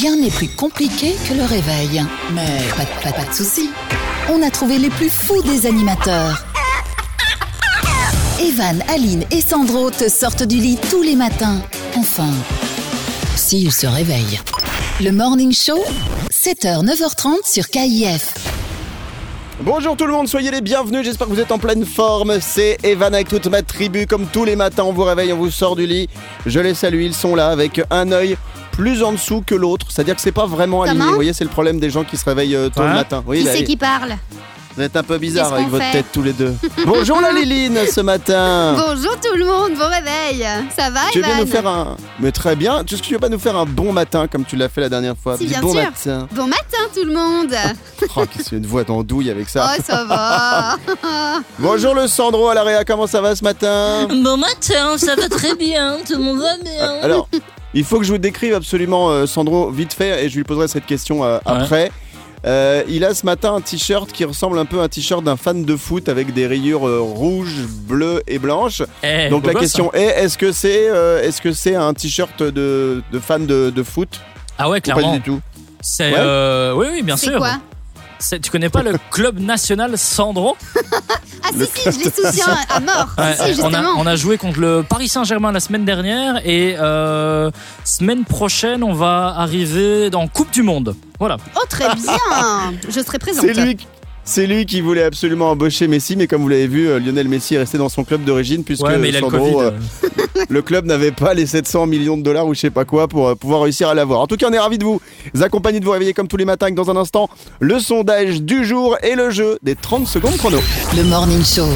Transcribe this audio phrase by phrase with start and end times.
[0.00, 2.02] Rien n'est plus compliqué que le réveil.
[2.32, 2.58] Mais
[3.02, 3.68] pas, de- soucis.
[4.30, 6.42] On a trouvé les plus fous des animateurs.
[8.40, 11.60] Evan, Aline et Sandro te sortent du lit tous les matins.
[11.96, 12.30] Enfin,
[13.36, 14.40] s'ils se réveillent.
[15.02, 15.84] Le Morning Show,
[16.30, 18.32] 7h, 9h30 sur KIF.
[19.62, 22.38] Bonjour tout le monde, soyez les bienvenus, j'espère que vous êtes en pleine forme.
[22.40, 25.50] C'est Evan avec toute ma tribu, comme tous les matins on vous réveille, on vous
[25.50, 26.08] sort du lit.
[26.46, 28.38] Je les salue, ils sont là avec un œil
[28.72, 30.98] plus en dessous que l'autre, c'est-à-dire que c'est pas vraiment aligné.
[30.98, 32.94] Comment Vous voyez, c'est le problème des gens qui se réveillent euh, tôt le Ouais.
[32.94, 33.22] matin.
[33.26, 34.16] Oui, Qui là, c'est qui parle
[34.76, 36.54] vous êtes un peu bizarre Qu'est-ce avec qu'on votre fait tête tous les deux.
[36.86, 38.76] Bonjour la Liline ce matin.
[38.78, 40.46] Bonjour tout le monde, bon réveil
[40.78, 41.96] Ça va Tu veux bien Evan nous faire un.
[42.20, 44.54] Mais très bien, est-ce que tu veux pas nous faire un bon matin comme tu
[44.54, 45.36] l'as fait la dernière fois?
[45.36, 45.82] Si, Dis bien bon sûr.
[45.82, 46.28] matin.
[46.32, 47.52] Bon matin tout le monde
[48.16, 49.72] Oh, qu'est-ce qu'il y a une voix d'andouille avec ça?
[49.76, 50.76] Oh ça va
[51.58, 54.06] Bonjour le Sandro à comment ça va ce matin?
[54.08, 56.94] Bon matin, ça va très bien, tout le monde va bien.
[57.02, 57.28] Alors,
[57.74, 60.68] il faut que je vous décrive absolument euh, Sandro vite fait et je lui poserai
[60.68, 61.90] cette question euh, après.
[62.46, 65.36] Euh, il a ce matin un t-shirt qui ressemble un peu à un t-shirt d'un
[65.36, 68.82] fan de foot avec des rayures euh, rouges, bleues et blanches.
[69.02, 73.02] Eh, Donc la question est est-ce que c'est euh, est-ce que c'est un t-shirt de,
[73.12, 74.08] de fan de, de foot?
[74.22, 74.40] Hein.
[74.56, 75.12] Ah ouais, ou pas clairement.
[75.16, 75.40] du tout?
[75.82, 76.18] C'est Ouais.
[76.18, 77.38] euh, oui, oui, bien C'est sûr.
[77.38, 77.58] quoi?
[78.42, 80.56] Tu connais pas le club national Sandro?
[81.42, 83.06] Ah si si, je les soutiens à mort.
[83.16, 83.94] Ouais, Si on, a, justement.
[83.96, 87.50] on a joué contre le Paris Saint-Germain la semaine dernière et euh,
[87.82, 90.94] semaine prochaine on va arriver dans Coupe du Monde.
[91.18, 91.38] Voilà.
[91.56, 92.12] Oh très bien.
[92.88, 93.46] Je serai présente.
[93.46, 93.78] C'est lui
[94.24, 97.54] c'est lui qui voulait absolument embaucher Messi, mais comme vous l'avez vu, euh, Lionel Messi
[97.54, 99.66] est resté dans son club d'origine puisque ouais, mais il a le Sandro, Covid.
[99.66, 99.70] euh,
[100.48, 103.28] le club n'avait pas les 700 millions de dollars ou je sais pas quoi pour
[103.28, 104.20] euh, pouvoir réussir à l'avoir.
[104.20, 105.00] En tout cas, on est ravis de vous
[105.40, 107.28] accompagner, de vous réveiller comme tous les matins avec dans un instant
[107.60, 110.58] le sondage du jour et le jeu des 30 secondes chrono.
[110.96, 111.68] Le Morning Show,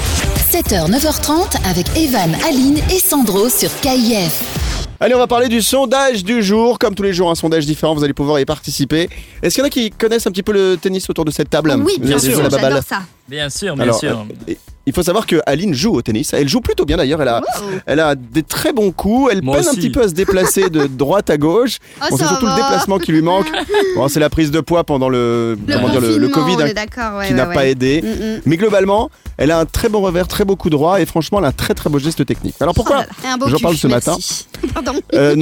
[0.53, 4.54] 7h, 9h30 avec Evan, Aline et Sandro sur KIF.
[5.01, 6.79] Allez, on va parler du sondage du jour.
[6.79, 9.09] Comme tous les jours, un sondage différent, vous allez pouvoir y participer.
[9.43, 11.51] Est-ce qu'il y en a qui connaissent un petit peu le tennis autour de cette
[11.51, 14.27] table Oui bien sûr, j'adore ça Bien sûr, bien Alors, sûr.
[14.49, 14.55] euh,
[14.87, 16.35] il faut savoir que Aline joue au tennis.
[16.35, 17.23] Elle joue plutôt bien d'ailleurs.
[17.23, 19.31] Elle a, Oh, elle a des très bons coups.
[19.33, 21.79] Elle Moi peine un petit peu à se déplacer de droite à gauche.
[22.03, 23.47] Oh, Bon, c'est surtout le déplacement qui lui manque.
[23.97, 27.27] Bon, c'est la prise de poids pendant le, Le comment dire, le, Covid hein, ouais,
[27.27, 27.55] qui ouais, n'a ouais.
[27.55, 28.03] pas aidé.
[28.03, 28.41] Mm, mm.
[28.47, 29.09] Mais globalement,
[29.39, 31.53] elle a un très bon revers, très beau coup droit et franchement, elle a un
[31.53, 32.57] très très beau geste technique.
[32.61, 33.05] Alors Oh pourquoi
[33.39, 34.17] beau J'en parle ce matin.
[34.75, 34.93] Pardon.
[35.15, 35.35] Euh,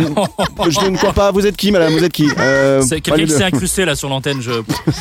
[0.68, 1.30] Je ne crois pas.
[1.32, 1.92] Vous êtes qui, madame?
[1.94, 2.28] Vous êtes qui?
[2.38, 4.40] Euh, C'est quelqu'un qui de- s'est incrusté là sur l'antenne.
[4.42, 4.50] Je...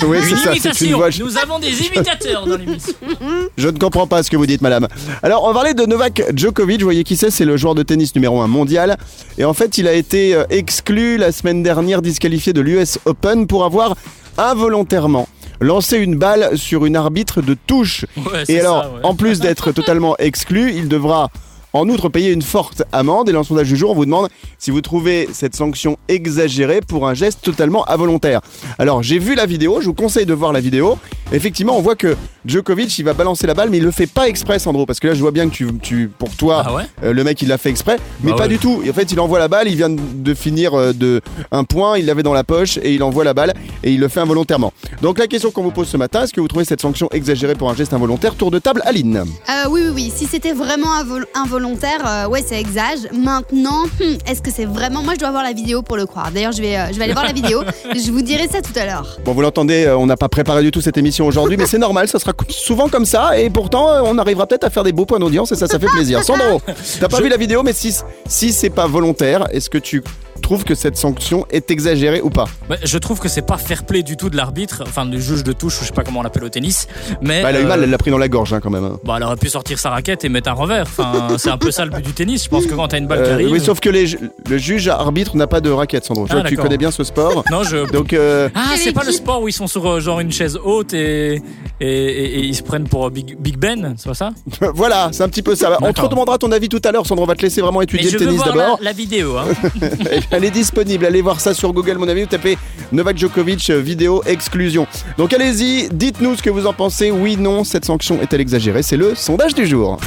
[0.06, 1.24] Oui, Une c'est ça, une.
[1.26, 2.71] Nous avons des imitateurs dans l'émission.
[3.58, 4.88] Je ne comprends pas ce que vous dites, madame.
[5.24, 6.80] Alors, on va parler de Novak Djokovic.
[6.80, 7.32] Vous voyez qui c'est?
[7.32, 8.98] C'est le joueur de tennis numéro 1 mondial.
[9.38, 13.48] Et en fait, il a été euh, exclu la semaine dernière, disqualifié de l'US Open
[13.48, 13.96] pour avoir
[14.38, 15.28] involontairement
[15.60, 18.06] lancé une balle sur une arbitre de touche.
[18.18, 19.00] Ouais, Et alors, ça, ouais.
[19.04, 21.30] en plus d'être totalement exclu, il devra
[21.74, 23.30] en outre payer une forte amende.
[23.30, 24.28] Et dans le sondage du jour, on vous demande
[24.58, 28.42] si vous trouvez cette sanction exagérée pour un geste totalement involontaire.
[28.80, 30.98] Alors, j'ai vu la vidéo, je vous conseille de voir la vidéo.
[31.34, 34.28] Effectivement, on voit que Djokovic, il va balancer la balle, mais il le fait pas
[34.28, 36.84] exprès, Sandro, parce que là, je vois bien que tu, tu pour toi, Ah ouais
[37.04, 38.50] euh, le mec, il l'a fait exprès, mais Bah pas ouais.
[38.50, 38.82] du tout.
[38.84, 41.22] Et en fait, il envoie la balle, il vient de finir euh, de
[41.52, 44.10] un point, il l'avait dans la poche et il envoie la balle et il le
[44.10, 44.74] fait involontairement.
[45.02, 47.56] Donc la question qu'on vous pose ce matin, est-ce que vous trouvez cette sanction exagérée
[47.56, 48.36] pour un geste involontaire?
[48.36, 49.18] Tour de table, Aline.
[49.18, 50.14] Euh, oui, oui, oui.
[50.14, 53.00] Si c'était vraiment invol- involontaire, euh, ouais, c'est exage.
[53.14, 55.04] Maintenant, hmm, est-ce que c'est vraiment.
[55.04, 56.32] Moi, je dois voir la vidéo pour le croire.
[56.32, 57.64] D'ailleurs, je vais, euh, je vais aller voir la vidéo.
[57.96, 59.18] Je vous dirai ça tout à l'heure.
[59.26, 61.78] Bon, vous l'entendez, euh, on n'a pas préparé du tout cette émission aujourd'hui, mais c'est
[61.78, 65.06] normal, ça sera souvent comme ça, et pourtant, on arrivera peut-être à faire des beaux
[65.06, 66.24] points d'audience, et ça, ça fait plaisir.
[66.24, 66.62] Sandro,
[67.00, 67.94] t'as pas Je- vu la vidéo, mais si,
[68.28, 70.02] si c'est pas volontaire, est-ce que tu
[70.52, 73.86] trouves que cette sanction est exagérée ou pas Ouais, je trouve que c'est pas fair
[73.86, 76.20] play du tout de l'arbitre, enfin du juge de touche, ou je sais pas comment
[76.20, 76.90] on l'appelle au tennis.
[77.22, 78.70] Mais bah, Elle a eu euh, mal, elle l'a pris dans la gorge hein, quand
[78.70, 78.84] même.
[78.84, 79.00] hein.
[79.06, 80.82] Bah, elle aurait pu sortir sa raquette et mettre un revers.
[80.88, 82.44] Enfin, c'est un peu ça le but du tennis.
[82.44, 83.50] Je pense que quand t'as une balle qui Euh, arrive.
[83.52, 84.20] oui, sauf que les ju-
[84.50, 86.28] le juge arbitre n'a pas de raquette, Sandro.
[86.30, 87.46] Ah, tu connais bien ce sport.
[87.52, 87.90] Non, je.
[87.90, 90.60] Donc, euh, Ah, c'est pas le sport où ils sont sur euh, genre une chaise
[90.62, 91.42] haute et, et,
[91.80, 94.32] et- et ils se prennent pour euh, Big, Big Ben, c'est pas ça
[94.74, 95.72] voilà, c'est un petit peu ça.
[95.72, 96.04] On te D'accord.
[96.06, 97.24] redemandera ton avis tout à l'heure, Sandro.
[97.24, 98.78] On va te laisser vraiment Mais étudier je le tennis d'abord.
[98.82, 99.38] la, la vidéo.
[99.38, 99.46] Hein.
[100.42, 101.06] Elle est disponible.
[101.06, 102.22] Allez voir ça sur Google, mon ami.
[102.22, 102.58] Vous tapez
[102.92, 104.88] Novak Djokovic euh, vidéo exclusion.
[105.20, 107.12] Donc allez-y, dites-nous ce que vous en pensez.
[107.12, 108.82] Oui, non, cette sanction est-elle exagérée?
[108.82, 110.00] C'est le sondage du jour.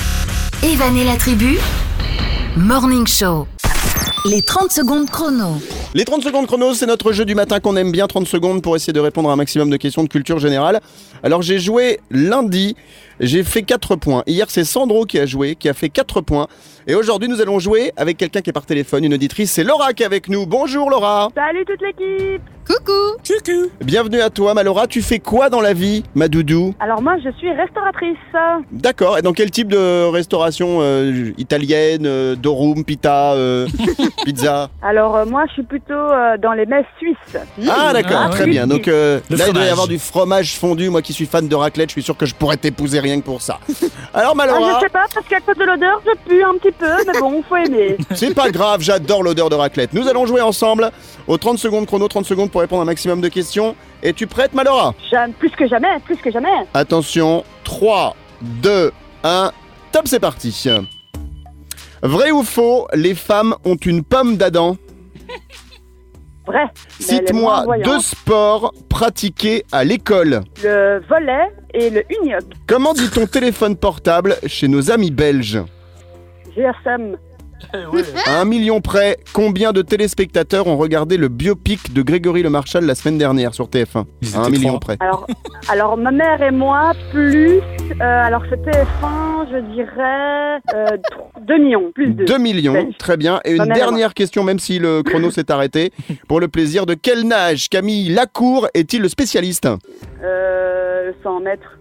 [0.64, 1.56] Evan et la tribu,
[2.56, 3.46] Morning Show.
[4.24, 5.60] Les 30 secondes chrono.
[5.94, 8.08] Les 30 secondes chrono, c'est notre jeu du matin qu'on aime bien.
[8.08, 10.80] 30 secondes pour essayer de répondre à un maximum de questions de culture générale.
[11.22, 12.74] Alors j'ai joué lundi,
[13.20, 14.22] j'ai fait 4 points.
[14.26, 16.46] Hier c'est Sandro qui a joué, qui a fait 4 points.
[16.86, 19.50] Et aujourd'hui, nous allons jouer avec quelqu'un qui est par téléphone, une auditrice.
[19.52, 20.44] C'est Laura qui est avec nous.
[20.44, 21.30] Bonjour Laura.
[21.34, 22.92] Salut toute l'équipe Coucou
[23.26, 23.68] Coucou.
[23.82, 24.86] Bienvenue à toi, ma Laura.
[24.86, 26.74] Tu fais quoi dans la vie, ma doudou?
[26.80, 28.16] Alors moi je suis restauratrice.
[28.72, 29.18] D'accord.
[29.18, 33.66] Et dans quel type de restauration euh, Italienne, euh, Dorum, pita, euh,
[34.24, 34.70] pizza?
[34.82, 37.36] Alors euh, moi je suis plutôt euh, dans les messes suisses.
[37.68, 38.50] Ah d'accord, Ah, très oui.
[38.52, 38.66] bien.
[38.66, 40.88] Donc euh, là, il doit y avoir du fromage fondu.
[40.90, 43.24] Moi qui suis fan de raclette, je suis sûr que je pourrais t'épouser rien que
[43.24, 43.58] pour ça.
[44.14, 46.72] Alors ma Ah, je sais pas parce qu'à cause de l'odeur je pue un petit
[46.72, 47.96] peu mais bon faut aimer.
[48.14, 49.92] c'est pas grave, j'adore l'odeur de raclette.
[49.92, 50.90] Nous allons jouer ensemble
[51.26, 53.76] aux 30 secondes chrono, 30 secondes pour répondre à un maximum de questions.
[54.02, 56.48] Es-tu prête ma Laura J'aime plus que jamais, plus que jamais.
[56.74, 58.92] Attention, 3, 2,
[59.22, 59.52] 1,
[59.92, 60.68] top, c'est parti.
[62.02, 64.76] Vrai ou faux, les femmes ont une pomme d'Adam?
[66.46, 66.66] Vrai.
[67.00, 70.42] Cite-moi deux sports pratiqués à l'école.
[70.62, 72.44] Le volet et le unioc.
[72.66, 75.62] Comment dit ton téléphone portable chez nos amis belges?
[76.54, 77.16] GSM.
[78.26, 82.84] À un million près, combien de téléspectateurs ont regardé le biopic de Grégory Le Marchal
[82.84, 84.96] la semaine dernière sur TF1 Ils À un étaient million trois.
[84.96, 84.96] près.
[85.00, 85.26] Alors,
[85.68, 87.58] alors ma mère et moi plus.
[87.58, 90.96] euh, alors c'était fin, je dirais euh,
[91.46, 92.24] 2 millions, plus de.
[92.24, 92.94] 2 millions, Belge.
[92.98, 93.40] très bien.
[93.44, 95.92] Et une dernière question, même si le chrono s'est arrêté.
[96.28, 99.68] Pour le plaisir, de quel nage Camille Lacour est-il le spécialiste?
[100.22, 101.78] Euh, 100 mètres.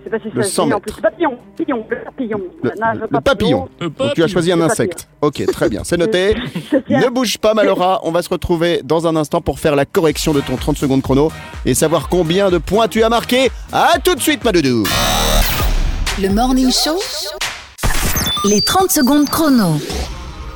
[0.00, 0.80] Je sais pas si Le ça 100 se dit en mètres.
[0.92, 1.02] plus.
[1.02, 2.40] Papillon, papillon, le papillon.
[2.62, 3.68] Le, Nage le papillon.
[3.80, 5.08] Le Donc tu as choisi un insecte.
[5.20, 6.34] Ok, très bien, c'est noté.
[6.88, 10.32] Ne bouge pas Malora, on va se retrouver dans un instant pour faire la correction
[10.32, 11.30] de ton 30 secondes chrono
[11.66, 13.50] et savoir combien de points tu as marqué.
[13.72, 14.84] À tout de suite ma doudou
[16.20, 16.98] Le Morning Show,
[18.48, 19.78] les 30 secondes chrono.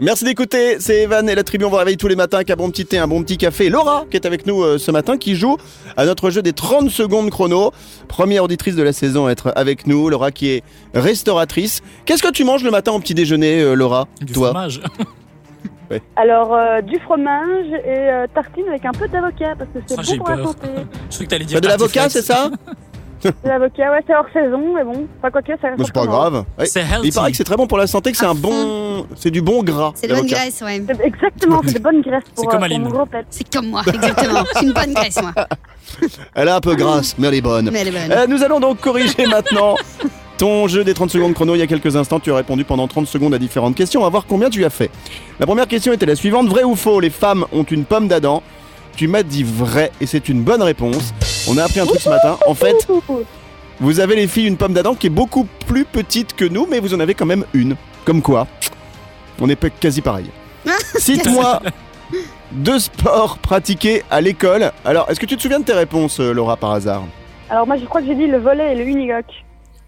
[0.02, 2.56] Merci d'écouter, c'est Evan et la tribu on vous réveille tous les matins avec un
[2.56, 3.68] bon petit thé, un bon petit café.
[3.68, 5.56] Laura qui est avec nous euh, ce matin qui joue
[5.96, 7.70] à notre jeu des 30 secondes chrono.
[8.08, 11.82] Première auditrice de la saison à être avec nous, Laura qui est restauratrice.
[12.04, 14.80] Qu'est-ce que tu manges le matin au petit déjeuner euh, Laura Du Toi fromage.
[16.16, 20.02] Alors, euh, du fromage et euh, tartine avec un peu d'avocat parce que c'est Ah,
[20.02, 20.46] bon j'ai pour la peur.
[20.48, 20.68] santé.
[21.10, 22.50] Je crois que t'allais T'as dire de l'avocat, c'est ça
[23.44, 26.06] L'avocat, ouais, c'est hors saison, mais bon, pas quoi que ça reste Bah, C'est pas
[26.06, 26.44] grave.
[26.58, 26.66] Ouais.
[26.66, 29.30] C'est Il paraît que c'est très bon pour la santé, que c'est un bon, c'est
[29.30, 29.92] du bon gras.
[29.94, 30.82] C'est de bonne graisse, ouais.
[31.04, 32.82] Exactement, c'est de bonne graisse pour, C'est comme euh, pour Aline.
[32.82, 33.24] mon gros pet.
[33.30, 34.44] C'est comme moi, exactement.
[34.54, 35.32] C'est une bonne graisse, moi.
[36.34, 37.68] Elle est un peu grasse, mais elle est bonne.
[37.72, 38.12] Mais elle est bonne.
[38.12, 39.74] Euh, nous allons donc corriger maintenant
[40.38, 41.54] ton jeu des 30 secondes chrono.
[41.54, 44.00] Il y a quelques instants, tu as répondu pendant 30 secondes à différentes questions.
[44.00, 44.90] On va voir combien tu as fait.
[45.38, 46.48] La première question était la suivante.
[46.48, 48.42] Vrai ou faux, les femmes ont une pomme d'Adam?
[48.96, 51.12] Tu m'as dit vrai et c'est une bonne réponse.
[51.48, 52.38] On a appris un truc ce matin.
[52.46, 52.86] En fait,
[53.80, 56.78] vous avez les filles une pomme d'Adam qui est beaucoup plus petite que nous, mais
[56.78, 57.76] vous en avez quand même une.
[58.04, 58.46] Comme quoi,
[59.40, 60.26] on est pas- quasi pareil.
[60.98, 61.62] Cite-moi
[62.52, 64.72] deux sports pratiqués à l'école.
[64.84, 67.04] Alors, est-ce que tu te souviens de tes réponses, euh, Laura, par hasard?
[67.48, 69.24] Alors, moi, je crois que j'ai dit le volet et le unigoc.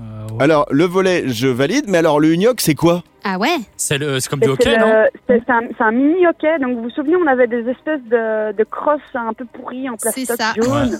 [0.00, 0.42] Euh, ouais.
[0.42, 3.02] Alors, le volet, je valide, mais alors le unioc, c'est quoi?
[3.24, 3.56] Ah ouais?
[3.76, 5.04] C'est le- c'est comme du hockey, non?
[5.26, 8.52] C'est un, c'est un mini hockey, donc vous vous souvenez, on avait des espèces de,
[8.52, 10.52] de crosses un peu pourries en ça.
[10.54, 10.98] jaune.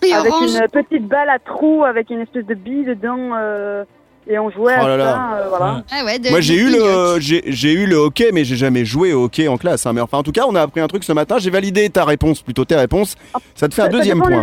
[0.06, 3.84] Et avec une petite balle à trous avec une espèce de bille dedans euh,
[4.28, 5.04] et on jouait Oh à là là.
[5.04, 5.74] ça euh, voilà.
[5.74, 5.80] Ouais.
[5.90, 9.12] Ah ouais, Moi, j'ai eu le, j'ai j'ai eu le hockey, mais j'ai jamais joué
[9.12, 9.84] au hockey en classe.
[9.84, 9.92] hein.
[9.92, 11.36] Mais enfin, en tout cas, on a appris un truc ce matin.
[11.38, 13.16] J'ai validé ta réponse, plutôt tes réponses.
[13.54, 14.42] Ça te fait un deuxième point.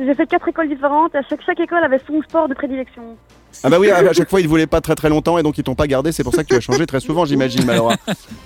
[0.00, 3.16] J'ai fait quatre écoles différentes et à chaque, chaque école avait son sport de prédilection.
[3.64, 5.64] Ah bah oui, à chaque fois, ils voulaient pas très très longtemps et donc ils
[5.64, 6.12] t'ont pas gardé.
[6.12, 7.96] C'est pour ça que tu as changé très souvent, j'imagine, Malora.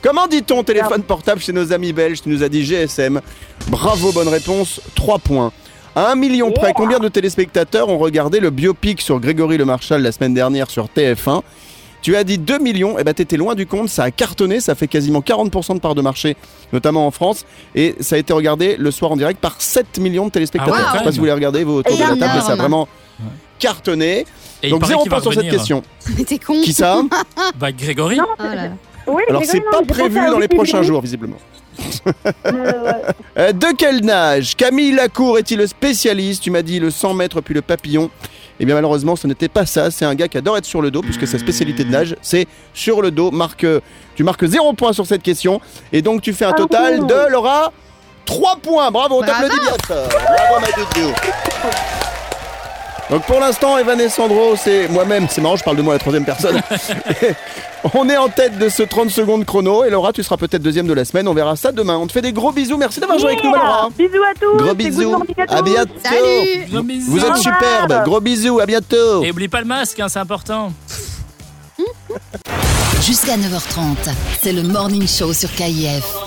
[0.01, 3.21] Comment dit-on téléphone portable chez nos amis belges Tu nous as dit GSM.
[3.69, 4.81] Bravo, bonne réponse.
[4.95, 5.53] 3 points.
[5.95, 10.03] À un million près, combien de téléspectateurs ont regardé le biopic sur Grégory Le Marchal
[10.03, 11.43] la semaine dernière sur TF1
[12.03, 14.75] Tu as dit 2 millions, et bah t'étais loin du compte, ça a cartonné, ça
[14.75, 16.37] fait quasiment 40% de part de marché,
[16.73, 20.27] notamment en France, et ça a été regardé le soir en direct par 7 millions
[20.27, 20.75] de téléspectateurs.
[20.77, 22.41] Ah ouais, Je sais pas si vous voulez regarder vos autour de la table, mais
[22.41, 22.89] ça a vraiment
[23.59, 24.27] cartonné.
[24.65, 25.83] Et Donc paraît 0 qu'il va points sur cette question.
[26.19, 26.61] Mais t'es con.
[26.63, 27.03] Qui ça?
[27.59, 28.71] Bah, Grégory Non, Oh là là.
[29.09, 31.39] oui, Alors c'est pas prévu dans les prochains jours, visiblement.
[32.47, 32.93] Euh, ouais.
[33.39, 34.57] Euh, de quel nage?
[34.57, 36.43] Camille Lacour est-il le spécialiste?
[36.43, 38.11] Tu m'as dit le 100 mètres puis le papillon.
[38.63, 40.93] Eh bien malheureusement ce n'était pas ça, c'est un gars qui adore être sur le
[40.93, 43.33] dos puisque sa spécialité de nage c'est sur le dos.
[43.33, 43.67] Marque,
[44.15, 45.61] tu marques 0 points sur cette question
[45.93, 47.73] et donc tu fais un Ah total de Laura
[48.25, 48.93] 3 points.
[48.93, 49.73] Bravo, on t'applaudit bien.
[49.89, 52.02] Bravo ma.
[53.13, 55.27] Donc pour l'instant, Evan et Sandro, c'est moi-même.
[55.29, 56.63] C'est marrant, je parle de moi à la troisième personne.
[57.95, 59.85] on est en tête de ce 30 secondes chrono.
[59.85, 61.29] Et Laura, tu seras peut-être deuxième de la semaine.
[61.29, 61.99] On verra ça demain.
[61.99, 62.79] On te fait des gros bisous.
[62.79, 63.53] Merci d'avoir joué avec nous.
[63.53, 63.91] Laura.
[63.99, 64.57] Bisous à tous.
[64.57, 65.15] Gros bisous.
[65.47, 65.93] à bientôt.
[66.03, 67.11] Salut Gros bisous.
[67.11, 68.03] Vous êtes superbe.
[68.07, 68.61] Gros bisous.
[68.61, 69.23] À bientôt.
[69.23, 70.73] Et oublie pas le masque, hein, c'est important.
[73.03, 74.09] Jusqu'à 9h30,
[74.43, 76.22] c'est le Morning Show sur KIF.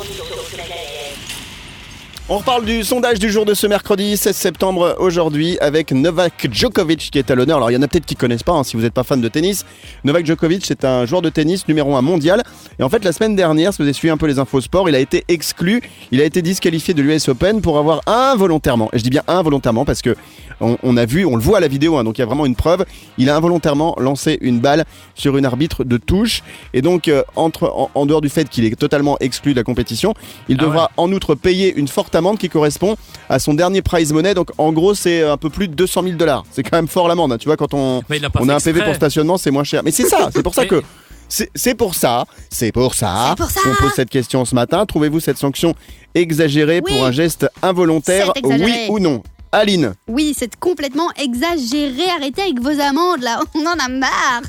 [2.27, 7.11] On reparle du sondage du jour de ce mercredi 16 septembre aujourd'hui avec Novak Djokovic
[7.11, 7.57] qui est à l'honneur.
[7.57, 9.21] Alors il y en a peut-être qui connaissent pas hein, si vous n'êtes pas fan
[9.21, 9.63] de tennis.
[10.03, 12.41] Novak Djokovic c'est un joueur de tennis numéro 1 mondial.
[12.79, 14.89] Et en fait la semaine dernière, si vous avez suivi un peu les infos sport,
[14.89, 18.97] il a été exclu, il a été disqualifié de l'US Open pour avoir involontairement, et
[18.97, 20.15] je dis bien involontairement parce que
[20.61, 22.25] on, on a vu, on le voit à la vidéo, hein, donc il y a
[22.25, 22.85] vraiment une preuve,
[23.17, 26.41] il a involontairement lancé une balle sur une arbitre de touche.
[26.73, 29.63] Et donc euh, entre, en, en dehors du fait qu'il est totalement exclu de la
[29.63, 30.13] compétition,
[30.49, 32.95] il Ah devra en outre payer une forte amende qui correspond
[33.29, 34.33] à son dernier prize money.
[34.33, 36.43] Donc en gros, c'est un peu plus de 200 000 dollars.
[36.51, 37.33] C'est quand même fort l'amende.
[37.33, 37.37] hein.
[37.37, 39.81] Tu vois, quand on, a un PV pour stationnement, c'est moins cher.
[39.83, 40.81] Mais c'est ça, c'est pour ça que.
[41.27, 43.59] C'est c'est pour ça, c'est pour ça, C'est pour ça.
[43.63, 44.85] qu'on pose cette question ce matin.
[44.85, 45.73] Trouvez-vous cette sanction
[46.13, 46.91] exagérée Oui.
[46.93, 48.31] pour un geste involontaire.
[48.43, 49.23] Oui ou non?
[49.55, 52.03] Aline Oui, c'est complètement exagéré.
[52.17, 54.41] Arrêtez avec vos amendes là, on en a marre.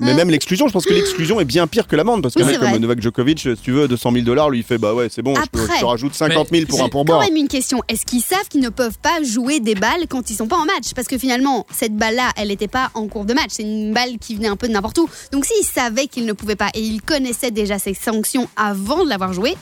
[0.00, 2.22] Mais même l'exclusion, je pense que l'exclusion est bien pire que l'amende.
[2.22, 2.76] Parce qu'un Oui, mec comme.
[2.78, 5.34] Novak Djokovic, si tu veux, 200 000 dollars, lui il fait bah ouais, c'est bon,
[5.34, 5.80] je, peux- je Après.
[5.80, 7.18] te rajoute 50 000 pour Mais un c'est pourboire.
[7.20, 7.80] Quand même une question.
[7.88, 10.64] Est-ce qu'ils savent qu'ils ne peuvent pas jouer des balles quand ils sont pas en
[10.64, 10.92] match?
[10.94, 13.50] Parce que finalement, cette balle-là, elle n'était pas en cours de match.
[13.50, 15.08] C'est une balle qui venait un peu de n'importe où.
[15.32, 19.08] Donc s'ils savaient qu'ils ne pouvaient pas et ils connaissaient déjà ces sanctions avant de
[19.08, 19.54] l'avoir joué,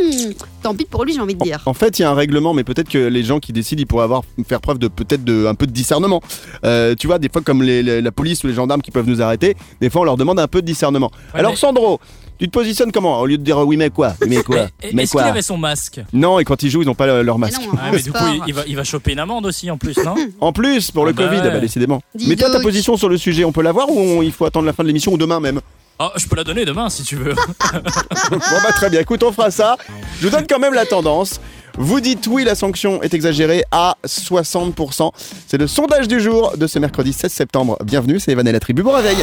[0.00, 1.62] hmm, tant pis pour lui, j'ai envie de dire.
[1.66, 3.86] En fait, il y a un règlement, mais peut-être que les gens qui décident, ils
[3.86, 6.20] pourraient avoir faire preuve de peut-être de un peu de discernement.
[6.64, 9.06] Euh, tu vois, des fois, comme les- les- la police ou les gendarmes qui peuvent
[9.08, 11.10] nous arrêter, des fois, on leur demande un peu de discernement.
[11.34, 12.00] Ouais, Alors, mais- Sandro,
[12.38, 13.20] tu te positionnes comment?
[13.20, 14.14] Au lieu de dire oui, mais quoi?
[14.28, 14.56] Mais quoi?
[14.82, 16.00] Mais Mais Est-ce qu'il quoi avait son masque?
[16.12, 17.62] Non, et quand ils jouent, ils n'ont pas le- leur Mais masque.
[17.62, 19.70] non, Ouais, en mais du coup, il, il va, il va choper une amende aussi
[19.70, 20.14] en plus, non?
[20.40, 21.50] En plus, pour le Ah bah Covid, ouais.
[21.50, 22.00] bah, décidément.
[22.14, 24.44] Dis mais toi, ta position sur le sujet, on peut l'avoir ou on- il faut
[24.44, 25.60] attendre la fin de l'émission ou demain même?
[25.98, 27.34] Ah, Je peux la donner demain si tu veux.
[28.30, 29.76] Bon bah très bien, écoute, on fera ça.
[30.20, 31.40] Je vous donne quand même la tendance.
[31.76, 35.10] Vous dites oui, la sanction est exagérée à 60%.
[35.46, 37.78] C'est le sondage du jour de ce mercredi 16 septembre.
[37.84, 38.82] Bienvenue, c'est Evan et la tribu.
[38.82, 39.16] Bon réveil.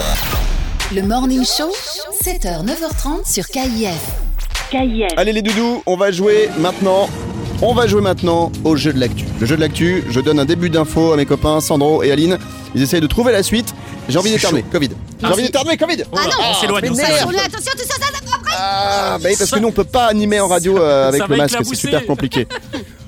[0.93, 1.71] Le Morning Show,
[2.23, 3.91] 7h, 9h30 sur KIF.
[5.17, 7.09] Allez les doudous, on va jouer maintenant.
[7.61, 9.25] On va jouer maintenant au jeu de l'actu.
[9.39, 12.37] Le jeu de l'actu, je donne un début d'info à mes copains Sandro et Aline.
[12.73, 13.73] Ils essayent de trouver la suite.
[14.07, 14.89] J'ai envie d'éternuer, Covid.
[15.21, 16.03] J'ai envie d'éternuer, Covid.
[16.15, 17.13] Ah non on s'éloigne, on s'éloigne.
[17.13, 17.95] Attention, attention, attention, ça,
[18.29, 21.07] ça, après Ah, bah oui, parce que nous on peut pas animer en radio euh,
[21.09, 21.81] avec Ça le va masque, c'est éclabousser.
[21.81, 22.47] super compliqué.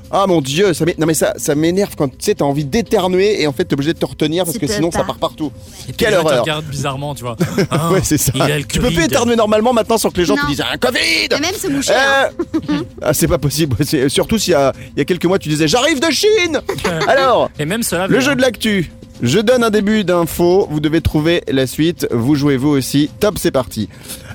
[0.10, 2.63] Ah mon dieu, ça m'é- non mais ça, ça m'énerve quand tu sais t'as envie
[2.63, 5.00] d'éternuer et en fait t'es obligé de te retenir parce Tu que peux sinon ça
[5.00, 5.08] pas.
[5.08, 5.51] part partout.
[5.98, 6.62] Quelle gens te horreur.
[6.63, 7.36] bizarrement, tu vois.
[7.70, 8.32] Ah, ouais c'est ça.
[8.34, 9.06] Il a le Tu peux plus Covid.
[9.08, 10.48] éternuer normalement maintenant sans que les gens te Non.
[10.48, 11.25] disent un Covid.
[11.30, 11.94] Et même se moucher.
[11.94, 12.30] hein.
[12.72, 13.75] Eh ah, c'est pas possible.
[13.86, 16.62] C'est- Surtout s'il y a, il y a quelques mois tu disais j'arrive de Chine.
[17.10, 18.08] Alors Et même cela.
[18.08, 18.89] le jeu de l'actu.
[19.22, 23.10] Je donne un début d'info, vous devez trouver la suite, vous jouez vous aussi.
[23.20, 23.90] Top, c'est parti.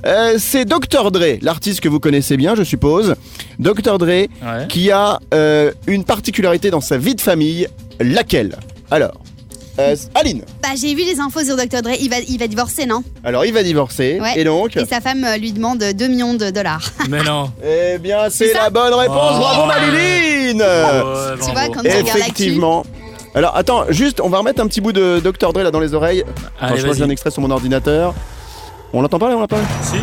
[0.05, 3.15] Euh, c'est Dr Dre, l'artiste que vous connaissez bien, je suppose.
[3.61, 4.29] Dr Dre, Ouais.
[4.69, 7.69] qui a euh, une particularité dans sa vie de famille,
[8.01, 8.57] laquelle?
[8.91, 9.21] Alors,
[9.79, 10.43] euh, Aline.
[10.61, 11.81] Bah, j'ai vu les infos sur Dr.
[11.83, 11.93] Dre.
[12.01, 13.05] Il va, il va divorcer, non?
[13.23, 14.33] Alors, il va divorcer, Ouais.
[14.41, 14.77] et donc?
[14.77, 16.91] Et sa femme lui demande 2 millions de dollars.
[17.09, 17.53] Mais non.
[17.65, 19.39] Eh bien, c'est la bonne réponse, Oh.
[19.39, 22.19] bravo Maliline Ouais, Tu vois, comme tu regardes.
[22.19, 22.85] Effectivement.
[23.35, 25.95] Alors, attends, juste, on va remettre un petit bout de Dr Dre là dans les
[25.95, 26.25] oreilles.
[26.61, 28.15] Attends, je crois que j'ai un extrait sur mon ordinateur.
[28.93, 29.97] On l'entend pas là, on l'entend pas Si.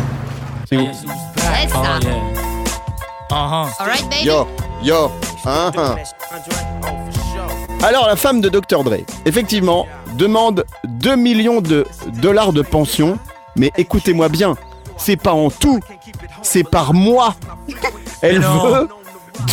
[0.68, 1.98] C'est où C'est Oh, ça.
[2.02, 3.72] yeah.
[3.78, 4.24] Alright, baby.
[4.24, 4.46] Yo,
[4.82, 5.10] yo,
[5.46, 5.96] hein, hein.
[7.82, 8.82] Alors, la femme de Dr.
[8.82, 11.86] Dre, effectivement, demande 2 millions de
[12.20, 13.18] dollars de pension.
[13.56, 14.56] Mais écoutez-moi bien,
[14.96, 15.80] c'est pas en tout,
[16.42, 17.34] c'est par mois.
[18.22, 18.88] Elle veut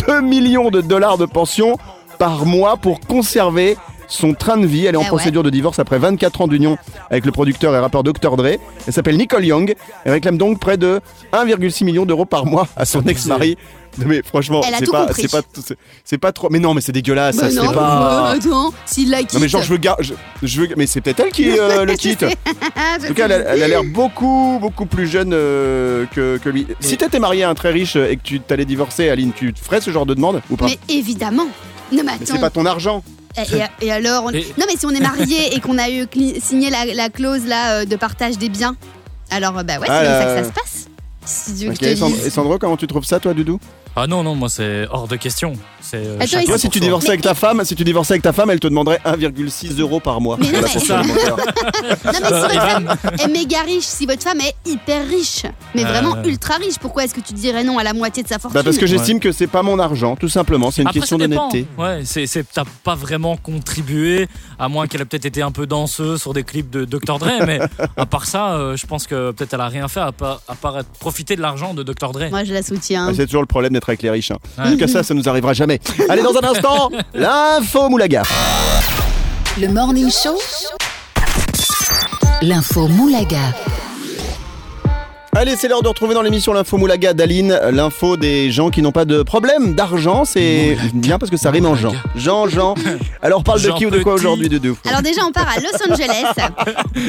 [0.08, 1.78] 2 millions de dollars de pension
[2.18, 3.78] par mois pour conserver
[4.10, 4.86] son train de vie.
[4.86, 5.10] Elle est en Eh ouais.
[5.10, 6.78] procédure de divorce après 24 ans d'union
[7.10, 8.38] avec le producteur et rappeur Dr.
[8.38, 8.46] Dre.
[8.88, 9.76] Elle s'appelle Nicole Young.
[10.06, 11.02] Elle réclame donc près de
[11.34, 13.58] 1,6 million d'euros par mois à son ex-mari.
[14.06, 15.42] Mais franchement, c'est pas, c'est pas,
[16.06, 16.50] c'est- pas trop.
[16.52, 17.38] Mais non, mais c'est dégueulasse.
[17.38, 18.30] Bah ça, non, c'est pas.
[18.32, 19.34] euh, attends, s'il la quitte.
[19.34, 19.98] Non mais genre je veux gar...
[20.02, 22.22] je, je veux mais c'est peut-être elle qui euh, le quitte.
[22.24, 22.28] En
[22.76, 23.46] Ah, tout cas, elle a, sais.
[23.50, 26.68] elle a l'air beaucoup beaucoup plus jeune euh, que, que lui.
[26.80, 29.52] Si t'étais marié à un très riche euh, et que tu t'allais divorcer, Aline, tu
[29.52, 30.66] te ferais ce genre de demande ou pas?
[30.68, 31.48] Mais évidemment.
[31.92, 33.04] Non, mais c'est pas ton argent.
[33.82, 36.42] Et, alors on- Et- Non, mais si on est marié et qu'on a eu cli-
[36.42, 38.76] signé la, la clause là euh, de partage des biens,
[39.30, 40.88] alors euh, bah ouais, c'est Ah, comme ça que ça se passe.
[41.26, 42.26] Si tu veux Ok, que je te et Sandro, dise.
[42.26, 43.60] et Sandro, comment tu trouves ça, toi, Doudou?
[44.00, 45.54] Ah non, non, moi c'est hors de question.
[45.82, 45.98] C'est.
[45.98, 46.86] euh, Attends, chacun et Toi, pour si tu soi.
[46.86, 50.00] divorçais avec ta femme, si tu divorçais avec ta femme, elle te demanderait 1,6 euros
[50.00, 50.38] par mois.
[50.40, 51.36] Mais non, mais- pension alimentaire.
[51.38, 51.44] Non,
[51.82, 55.88] mais si votre femme est méga riche, si votre femme est hyper riche, mais Euh.
[55.88, 58.54] vraiment ultra riche, pourquoi est-ce que tu dirais non à la moitié de sa fortune?
[58.60, 60.70] Bah parce que j'estime que c'est pas mon argent, tout simplement.
[60.70, 61.48] C'est une Après, question ça dépend.
[61.50, 61.68] d'honnêteté.
[61.82, 64.28] Ouais, c'est, c'est, t'as pas vraiment contribué,
[64.60, 67.18] à moins qu'elle ait peut-être été un peu danseuse sur des clips de Dr.
[67.18, 67.60] Dre, mais
[67.98, 70.56] à part ça, euh, je pense que peut-être elle a rien fait à part, à
[70.56, 72.12] part être- profiter de l'argent de Dr.
[72.12, 72.30] Dre.
[72.30, 73.08] Moi, je la soutiens.
[73.10, 74.32] Ah, C'est toujours le problème d'être avec les riches.
[74.32, 74.38] hein.
[74.58, 74.72] En Ouais.
[74.72, 75.80] tout cas, ça, ça nous arrivera jamais.
[76.10, 78.24] Allez, dans un instant, l'info Moulaga.
[79.60, 80.38] Le Morning Show,
[82.42, 83.54] l'info Moulaga.
[85.36, 88.92] Allez, c'est l'heure de retrouver dans l'émission l'info Moulaga d'Aline, l'info des gens qui n'ont
[88.92, 90.26] pas de problème d'argent.
[90.26, 91.94] C'est bien parce que ça rime en Jean.
[92.16, 92.74] Jean, Jean.
[93.22, 94.26] Alors, on parle de Jean qui ou de quoi Petit.
[94.26, 96.34] aujourd'hui, de deux Alors déjà, on part à Los Angeles.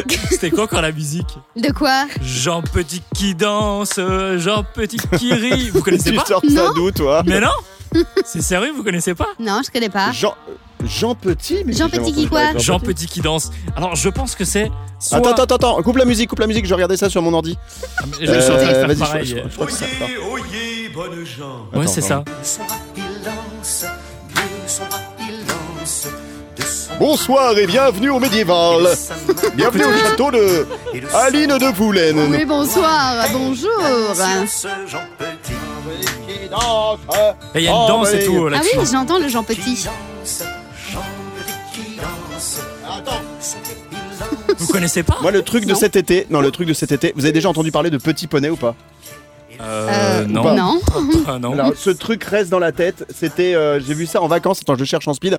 [0.31, 3.99] C'était quoi encore la musique De quoi Jean Petit qui danse,
[4.37, 5.71] Jean Petit qui rit.
[5.71, 6.73] Vous connaissez Tu pas sors ça Non.
[6.75, 7.49] d'où, toi Mais non
[8.25, 9.28] C'est sérieux, vous connaissez pas?
[9.38, 10.12] Non, je connais pas.
[10.12, 10.35] Jean,
[10.85, 13.50] Jean Petit mais Jean Petit qui quoi de Jean Petit qui danse.
[13.76, 14.71] Alors, je pense que c'est.
[14.99, 17.33] soit- Attends, attends, attends, coupe la musique, coupe la musique, je regardais ça sur mon
[17.35, 17.59] ordi.
[18.21, 19.25] Je vais chanter, Euh, faire vas-y, je- pareil.
[19.26, 20.04] je- je crois que c'est ça.
[20.30, 21.66] oyez, bonnes gens.
[21.73, 22.18] Ouais, Attends, c'est ça.
[22.26, 23.85] De son bras il lance,
[24.35, 26.07] de son bras il lance,
[26.57, 28.83] de son Bonsoir et bienvenue au médiéval.
[28.83, 32.18] bras sa main Bienvenue au château de et de Aline de Voulen.
[32.30, 33.71] Oui, bonsoir, bonjour.
[34.14, 35.52] sur ce Jean Petit
[37.55, 39.87] Et il y a une danse et tout Ah oui, j'entends le Jean Petit.
[44.59, 47.12] Vous connaissez pas Moi, le truc de cet été, non, le truc de cet été,
[47.14, 48.75] vous avez déjà entendu parler de Petit Poney ou pas?
[49.61, 49.88] Euh,
[50.23, 50.55] Euh, non.
[50.55, 50.81] Non.
[51.27, 51.53] Ah, non.
[51.53, 53.05] Alors, ce truc reste dans la tête.
[53.15, 54.61] C'était, euh, j'ai vu ça en vacances.
[54.62, 55.38] Attends, je cherche en speed.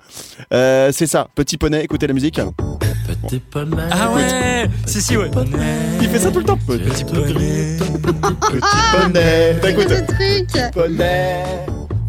[0.53, 1.83] Euh, c'est ça, Petit Poney.
[1.83, 2.39] Écoutez la musique.
[3.07, 3.81] Petit poney.
[3.91, 5.31] Ah ouais Si, si, ouais.
[6.01, 6.57] Il fait ça tout le temps.
[6.67, 7.77] Petit Petit poney.
[8.91, 9.55] Poney.
[9.61, 10.73] Bah, écoute, Ce truc.
[10.73, 11.43] Poney.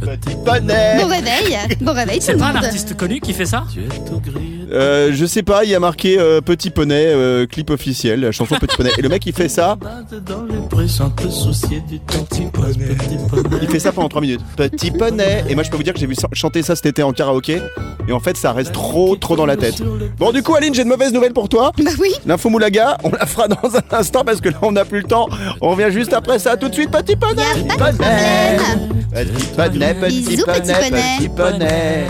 [0.00, 0.96] Petit Poney.
[1.00, 1.58] Bon réveil.
[1.80, 2.64] Bon réveil, tout C'est le pas un monde.
[2.64, 4.66] artiste connu qui fait ça Tu es tout gris.
[4.72, 8.32] Euh, je sais pas, il y a marqué euh, Petit Poney, euh, clip officiel, la
[8.32, 8.90] chanson Petit Poney.
[8.98, 9.76] Et le mec, il fait ça.
[9.76, 12.76] Balade dans les prés sans te soucier du temps qui passe.
[12.76, 13.58] Petit poney.
[13.62, 14.40] Il fait ça pendant 3 minutes.
[14.56, 15.44] Petit Poney.
[15.48, 17.60] Et moi, je peux vous dire que j'ai vu chanter ça cet été en karaoké.
[18.08, 19.82] Et en fait, ça reste trop, trop dans la tête.
[20.18, 21.72] Bon, du coup, Aline, j'ai de mauvaises nouvelles pour toi.
[21.82, 22.10] Bah oui.
[22.26, 25.06] L'info Moulaga, on la fera dans un instant parce que là on n'a plus le
[25.08, 25.28] temps.
[25.60, 26.56] On revient juste après ça.
[26.56, 27.42] Tout de suite, petit poney.
[27.66, 31.18] Y a Petit poney, petit poney.
[31.18, 32.06] petit poney.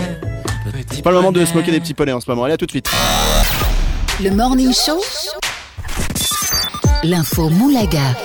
[0.91, 2.43] C'est pas le moment de se moquer des petits poneys en ce moment.
[2.43, 2.89] Allez, à tout de suite.
[4.23, 5.01] Le Morning Show,
[7.03, 8.15] l'info Moulaga.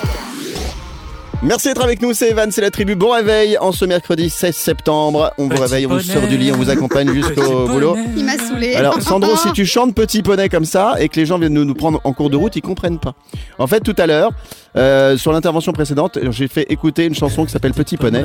[1.42, 2.96] Merci d'être avec nous, c'est Evan, c'est la tribu.
[2.96, 5.32] Bon réveil en ce mercredi 16 septembre.
[5.38, 7.92] On vous Petit réveille, on vous sort du lit, on vous accompagne jusqu'au boulot.
[7.92, 8.06] poney.
[8.16, 8.74] Il m'a saoulé.
[8.74, 11.64] Alors Sandro, si tu chantes petit poney comme ça et que les gens viennent nous,
[11.64, 13.14] nous prendre en cours de route, ils comprennent pas.
[13.58, 14.30] En fait, tout à l'heure,
[14.76, 18.24] euh, sur l'intervention précédente, j'ai fait écouter une chanson qui s'appelle Petit Poney.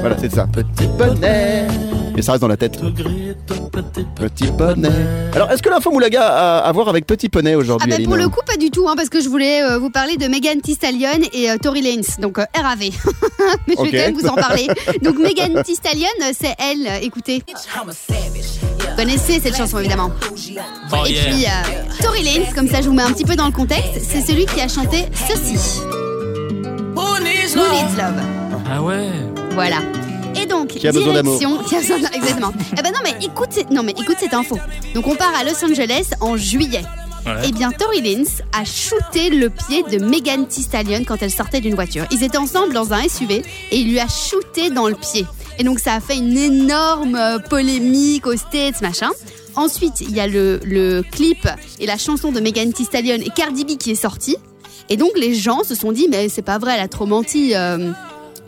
[0.00, 0.46] Voilà, c'est ça.
[0.46, 1.66] Petit poney.
[2.16, 2.78] Et ça reste dans la tête.
[4.16, 4.88] Petit poney.
[5.34, 8.06] Alors, est-ce que l'info Moulaga a à voir avec Petit Poney Ah aujourd'hui, bah Aline
[8.06, 10.26] pour le coup pas du tout hein, parce que je voulais euh, vous parler de
[10.26, 12.78] Megan Thee Stallion et euh, Tory Lanez donc euh, RAV
[13.66, 14.66] mais je vais quand même vous en parler.
[15.02, 17.42] Donc Megan Thee Stallion euh, c'est elle écoutez.
[17.48, 20.10] Vous connaissez cette chanson évidemment.
[20.92, 21.22] Oh, et yeah.
[21.24, 24.00] puis euh, Tory Lanez comme ça je vous mets un petit peu dans le contexte
[24.02, 25.80] c'est celui qui a chanté ceci.
[26.94, 27.56] Who Needs
[27.96, 28.22] Love?
[28.70, 29.08] Ah ouais.
[29.52, 29.78] Voilà.
[30.40, 31.38] Et donc, Qui a besoin d'amour.
[31.66, 32.52] qui a besoin exactement.
[32.78, 34.58] Eh ben non mais écoute, cette- non mais écoute cette info.
[34.94, 36.82] Donc on part à Los Angeles en juillet.
[37.24, 37.32] Ouais.
[37.46, 41.60] Eh bien, Tory Lanez a shooté le pied de Megan Thee Stallion quand elle sortait
[41.60, 42.04] d'une voiture.
[42.10, 45.24] Ils étaient ensemble dans un SUV et il lui a shooté dans le pied.
[45.58, 49.10] Et donc ça a fait une énorme euh, polémique aux States, machin.
[49.54, 51.46] Ensuite, il y a le, le clip
[51.78, 54.36] et la chanson de Megan Thee Stallion et Cardi B qui est sortie.
[54.88, 57.52] Et donc les gens se sont dit, mais c'est pas vrai, elle a trop menti.
[57.54, 57.92] euh,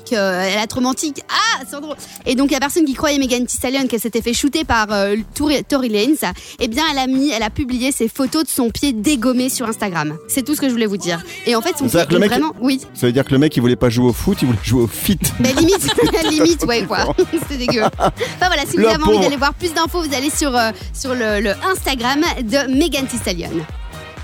[0.05, 1.13] qu'elle a trop menti.
[1.29, 1.97] Ah, c'est drôle.
[2.27, 5.17] Et donc la personne qui croyait Megan Thee Stallion qu'elle s'était fait shooter par euh,
[5.35, 6.17] Tory, Lanez,
[6.61, 9.67] eh bien elle a mis, elle a publié ses photos de son pied dégommé sur
[9.69, 10.17] Instagram.
[10.29, 11.23] C'est tout ce que je voulais vous dire.
[11.47, 13.57] Et en fait son pied est mec- vraiment, oui, Ça veut dire que le mec,
[13.57, 15.19] il voulait pas jouer au foot, il voulait jouer au fit.
[15.41, 15.87] ben limite,
[16.31, 17.15] limite, ouais quoi.
[17.43, 17.83] C'était dégueu.
[17.83, 18.13] Enfin
[18.47, 21.41] voilà, si vous avez envie d'aller voir plus d'infos, vous allez sur euh, sur le,
[21.41, 23.51] le Instagram de Megan Thee Stallion.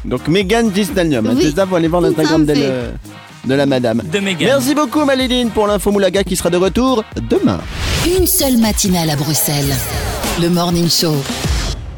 [0.05, 1.23] Donc, Megan Thee Stallion.
[1.27, 2.55] Oui, C'est ça, vous allez voir l'Instagram à
[3.45, 4.03] de, la madame.
[4.13, 4.19] De.
[4.21, 7.61] Merci beaucoup, Maléline, pour l'info Moulaga qui sera de retour demain.
[8.19, 9.75] Une seule matinale à Bruxelles.
[10.41, 11.15] Le Morning Show.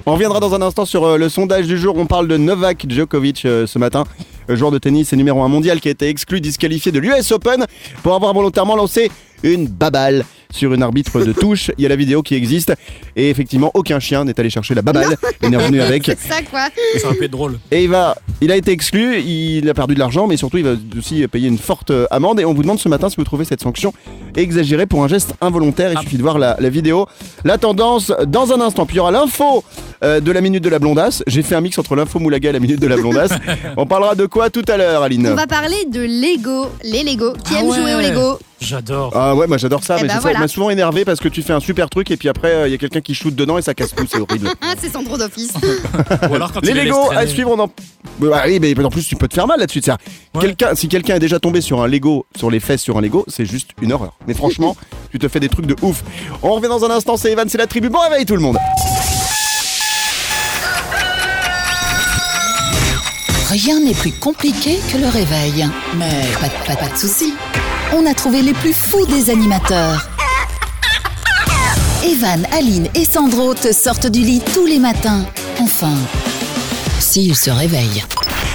[0.05, 1.96] On reviendra dans un instant sur euh, le sondage du jour.
[1.96, 4.05] On parle de Novak Djokovic euh, ce matin,
[4.48, 7.31] le joueur de tennis et numéro 1 mondial qui a été exclu, disqualifié de l'US
[7.31, 7.66] Open
[8.02, 9.12] pour avoir volontairement lancé
[9.44, 11.73] une baballe sur une arbitre de touche.
[11.79, 12.73] Il y a la vidéo qui existe
[13.17, 16.05] et effectivement aucun chien n'est allé chercher la baballe et n'est revenu avec.
[16.07, 16.69] C'est ça quoi.
[17.05, 17.59] Aurait pu être drôle.
[17.73, 20.65] Et il va, il a été exclu, il a perdu de l'argent, mais surtout il
[20.65, 22.38] va aussi payer une forte amende.
[22.38, 23.93] Et on vous demande ce matin si vous trouvez cette sanction
[24.37, 25.91] exagérée pour un geste involontaire.
[25.93, 26.03] Il Ah.
[26.03, 27.07] suffit de voir la, la vidéo.
[27.45, 28.87] La tendance dans un instant.
[28.87, 29.65] Puis il y aura l'info
[30.05, 31.23] euh, de la minute de la blondasse.
[31.27, 33.33] J'ai fait un mix entre l'info moulaga et la minute de la blondasse.
[33.77, 37.33] on parlera de quoi tout à l'heure, Aline On va parler de Lego, les Lego.
[37.45, 38.01] Qui Ah aime jouer au.
[38.01, 39.12] Lego J'adore.
[39.14, 40.38] Ah ouais, moi j'adore ça, Eh mais ben c'est ça, voilà.
[40.38, 42.75] m'a souvent énervé parce que tu fais un super truc et puis après il y
[42.75, 44.48] a quelqu'un qui shoot dedans et ça casse tout, c'est horrible.
[44.61, 45.53] Ah, c'est Sandro d'office.
[46.31, 47.31] Ou alors quand Les Lego à traîner.
[47.31, 47.68] suivre, on en.
[48.20, 49.81] Bah oui, mais en plus tu peux te faire mal là-dessus.
[49.83, 50.40] c'est-à-dire, Ouais.
[50.42, 53.25] Quelqu'un, si quelqu'un est déjà tombé sur un Lego, sur les fesses sur un Lego,
[53.29, 54.14] c'est juste une horreur.
[54.27, 54.77] Mais franchement,
[55.11, 56.03] tu te fais des trucs de ouf.
[56.42, 57.88] On revient dans un instant, c'est Evan, c'est la tribu.
[57.90, 58.57] Bon réveil tout le monde.
[63.51, 65.66] Rien n'est plus compliqué que le réveil.
[65.98, 67.35] Mais pas, de- pas, pas de soucis.
[67.94, 70.09] On a trouvé les plus fous des animateurs.
[72.02, 75.26] Evan, Aline et Sandro te sortent du lit tous les matins.
[75.61, 75.92] Enfin,
[77.00, 78.02] s'ils se réveillent.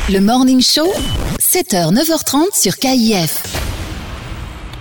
[0.09, 0.91] Le Morning Show,
[1.39, 3.43] 7h, 9h30 sur KIF.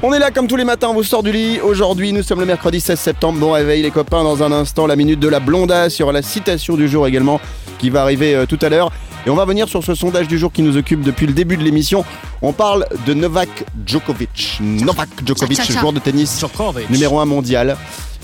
[0.03, 1.61] On est là comme tous les matins, on vous sort du lit.
[1.61, 3.39] Aujourd'hui, nous sommes le mercredi 16 septembre.
[3.39, 6.77] Bon réveil les copains, dans un instant, la minute de la y aura la citation
[6.77, 7.43] du jour également
[7.79, 8.91] qui va arriver euh, tout à l'heure.
[9.27, 11.57] Et on va venir sur ce sondage du jour qui nous occupe depuis le début
[11.57, 12.05] de l'émission.
[12.43, 13.49] On parle de Novak
[13.85, 14.59] Djokovic.
[14.61, 15.81] Novak Djokovic, Tcha, tcha, tcha.
[15.81, 16.89] joueur de tennis Djokovic.
[16.91, 17.77] numéro 1 mondial,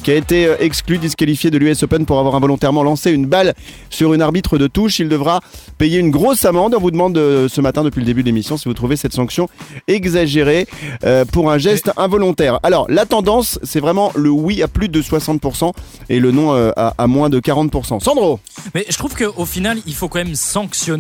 [0.04, 3.54] qui a été euh, exclu, disqualifié de l'US Open pour avoir involontairement lancé une balle
[3.90, 4.98] sur une arbitre de touche.
[5.00, 5.40] Il devra
[5.78, 6.74] payer une grosse amende.
[6.76, 9.12] On vous demande euh, ce matin, depuis le début de l'émission, si vous trouvez cette
[9.12, 9.48] sanction
[9.88, 10.66] exagérée
[11.04, 12.58] euh, pour un geste involontaire.
[12.64, 15.72] Alors, la tendance, c'est vraiment le oui à plus de 60%
[16.08, 18.00] et le non euh, à, à moins de 40%.
[18.00, 18.40] Sandro
[18.74, 20.91] Mais je trouve qu'au final, il faut quand même sanctionner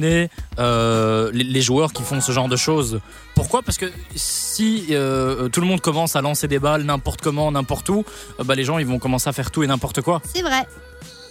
[0.58, 3.00] euh, les, les joueurs qui font ce genre de choses.
[3.34, 3.62] Pourquoi?
[3.62, 7.88] Parce que si euh, tout le monde commence à lancer des balles n'importe comment, n'importe
[7.88, 8.04] où,
[8.40, 10.20] euh, bah, les gens ils vont commencer à faire tout et n'importe quoi.
[10.34, 10.66] C'est vrai.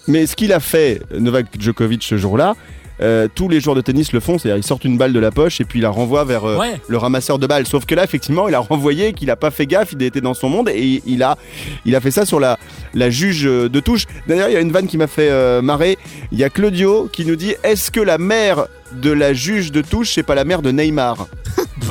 [0.08, 2.56] Mais ce qu'il a fait, Novak Djokovic, ce jour-là,
[3.02, 5.32] euh, tous les joueurs de tennis le font, c'est-à-dire ils sortent une balle de la
[5.32, 6.80] poche et puis ils la renvoient vers euh, Ouais.
[6.88, 7.66] le ramasseur de balles.
[7.66, 10.34] Sauf que là, effectivement, il a renvoyé, qu'il a pas fait gaffe, il était dans
[10.34, 11.38] son monde et il a,
[11.86, 12.58] il a fait ça sur la,
[12.94, 14.06] la juge euh, de touche.
[14.28, 15.98] D'ailleurs, il y a une vanne qui m'a fait euh, marrer.
[16.32, 19.82] Il y a Claudio qui nous dit Est-ce que la mère de la juge de
[19.82, 21.28] touche, c'est pas la mère de Neymar?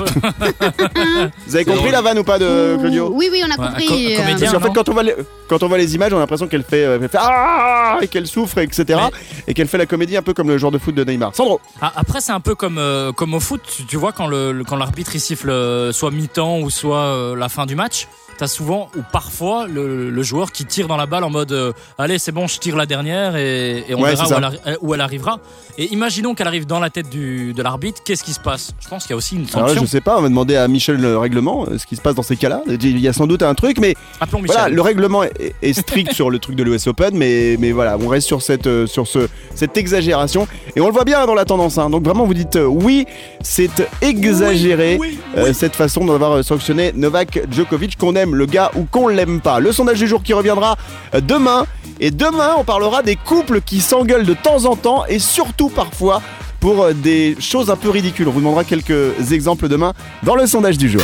[1.46, 1.92] Vous avez compris drôle.
[1.92, 3.86] la vanne ou pas de Claudio Oui, oui, on a Ouais, un compris.
[3.86, 4.38] co- euh, comédien.
[4.38, 5.14] parce qu'en fait, quand on, voit les,
[5.48, 8.08] quand on voit les images, on a l'impression qu'elle fait, euh, elle fait Ah et
[8.08, 8.98] qu'elle souffre, etc.
[9.46, 11.34] Et qu'elle fait la comédie un peu comme le joueur de foot de Neymar.
[11.34, 13.60] Sandro Ah, Après, c'est un peu comme, euh, comme au foot.
[13.76, 16.98] Tu, tu vois, quand le, le- quand l'arbitre il siffle euh, soit mi-temps ou soit
[16.98, 18.08] euh, la fin du match,
[18.40, 21.72] t'as souvent ou parfois le, le joueur qui tire dans la balle en mode euh,
[21.98, 24.76] Allez, c'est bon, je tire la dernière et, et on Ouais, verra où elle, euh,
[24.80, 25.38] où elle arrivera.
[25.76, 28.72] Et imaginons qu'elle arrive dans la tête du, de l'arbitre, qu'est-ce qui se passe?
[28.80, 29.82] Je pense qu'il y a aussi une Alors là, sanction.
[29.84, 32.14] je sais pas, on va demander à Michel le règlement euh, ce qui se passe
[32.14, 32.62] dans ces cas-là.
[32.66, 34.56] Il y a sans doute un truc, mais Appelons Michel.
[34.56, 37.98] voilà, le règlement est, est strict sur le truc de l'US Open, mais, mais voilà,
[38.02, 40.48] on reste sur cette, sur ce, cette exagération.
[40.76, 41.76] Et on le voit bien dans la tendance.
[41.76, 41.90] hein.
[41.90, 43.04] Donc vraiment, vous dites euh, oui,
[43.42, 44.98] c'est exagéré.
[45.36, 49.60] euh, cette façon d'avoir sanctionné Novak Djokovic, qu'on aime le gars ou qu'on l'aime pas.
[49.60, 50.76] Le sondage du jour qui reviendra
[51.22, 51.66] demain.
[52.00, 56.22] Et demain, on parlera des couples qui s'engueulent de temps en temps et surtout parfois
[56.58, 58.26] pour euh, des choses un peu ridicules.
[58.28, 61.02] On vous demandera quelques exemples demain dans le sondage du jour.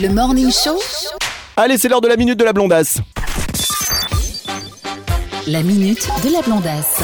[0.00, 0.78] Le Morning Show,
[1.56, 2.98] Allez, c'est l'heure de la minute de la blondasse.
[5.46, 7.00] la minute de la blondasse.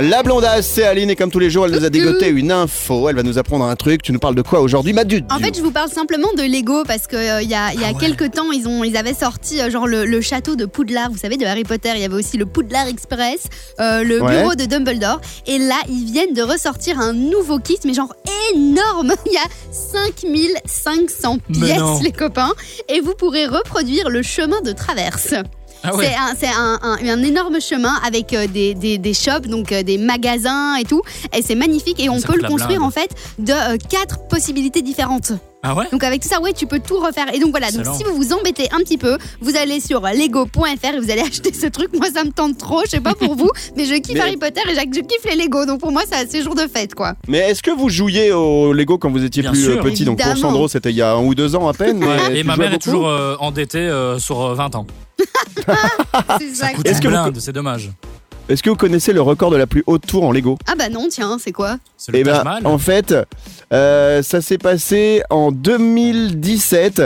[0.00, 3.08] La blondasse, c'est Aline et comme tous les jours, elle nous a dégoté une info.
[3.08, 4.02] Elle va nous apprendre un truc.
[4.02, 6.84] Tu nous parles de quoi aujourd'hui, Madu En fait, je vous parle simplement de Lego
[6.84, 9.14] parce que euh, il y a, il y a quelques temps, ils ont, ils avaient
[9.14, 11.10] sorti euh, genre le, le château de Poudlard.
[11.10, 13.40] Vous savez de Harry Potter, il y avait aussi le Poudlard Express,
[13.80, 14.40] euh, le Ouais.
[14.42, 15.20] bureau de Dumbledore.
[15.46, 18.14] Et là, ils viennent de ressortir un nouveau kit, mais genre
[18.54, 19.12] énorme.
[19.26, 21.94] Il y a 5500 Mais non.
[21.96, 22.52] pièces, les copains,
[22.88, 25.34] et vous pourrez reproduire le chemin de traverse.
[25.82, 26.06] Ah ouais.
[26.06, 29.72] C'est un, c'est un, un- un énorme chemin avec euh, des, des, des shops, donc
[29.72, 31.02] euh, des magasins et tout.
[31.36, 32.82] Et c'est magnifique et on Ça peut le construire blinde.
[32.82, 35.32] en fait de euh, quatre possibilités différentes.
[35.62, 37.26] Ah ouais Donc avec tout ça, ouais, tu peux tout refaire.
[37.34, 40.94] Et donc voilà, donc si vous vous embêtez un petit peu, vous allez sur lego.fr
[40.94, 41.90] et vous allez acheter ce truc.
[41.94, 42.80] Moi, ça me tente trop.
[42.86, 45.24] Je sais pas pour vous, mais je kiffe Mais- Harry Potter et je je kiffe
[45.26, 45.66] les Lego.
[45.66, 47.12] Donc pour moi, c'est jour de fête, quoi.
[47.28, 49.80] Mais est-ce que vous jouiez au Lego quand vous étiez Bien plus sûr.
[49.80, 50.04] petit?
[50.06, 50.36] Donc pour.
[50.36, 52.02] Sandro, c'était il y a un ou deux ans à peine.
[52.02, 54.86] Ouais, Et ma mère est toujours euh, endettée euh, sur euh, 20 ans.
[56.38, 56.68] C'est ça.
[56.72, 57.90] Coûte Est-ce une que vous- blinde, c'est dommage.
[58.48, 60.58] Est-ce que vous connaissez le record de la plus haute tour en Lego?
[60.66, 61.76] Ah bah non, tiens, c'est quoi?
[61.96, 62.66] C'est le Eh Taj ben, Mahal.
[62.66, 63.14] en fait,
[63.72, 67.02] euh, ça s'est passé en 2017.